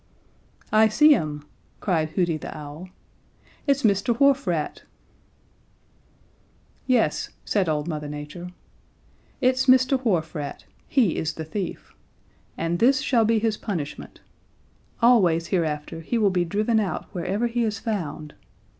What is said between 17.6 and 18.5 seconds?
is found.